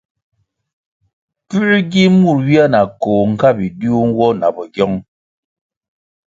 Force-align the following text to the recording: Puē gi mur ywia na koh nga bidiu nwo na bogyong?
Puē 1.47 1.77
gi 1.91 2.03
mur 2.19 2.37
ywia 2.43 2.65
na 2.73 2.79
koh 3.01 3.23
nga 3.31 3.49
bidiu 3.57 3.97
nwo 4.09 4.27
na 4.39 4.47
bogyong? 4.55 4.97